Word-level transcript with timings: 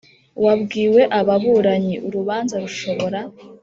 Wabwiwe 0.43 1.01
ababuranyi 1.19 1.95
urubanza 2.07 2.55
rushobora 2.63 3.19